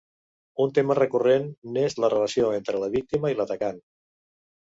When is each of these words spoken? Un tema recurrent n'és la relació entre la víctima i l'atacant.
Un 0.63 0.71
tema 0.77 0.95
recurrent 0.99 1.45
n'és 1.75 1.97
la 2.05 2.09
relació 2.15 2.49
entre 2.57 2.83
la 2.85 2.91
víctima 2.97 3.33
i 3.35 3.39
l'atacant. 3.43 3.79